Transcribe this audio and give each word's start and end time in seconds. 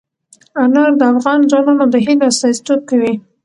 انار 0.63 0.91
د 0.99 1.01
افغان 1.13 1.39
ځوانانو 1.49 1.85
د 1.93 1.95
هیلو 2.05 2.27
استازیتوب 2.31 2.79
کوي. 2.89 3.13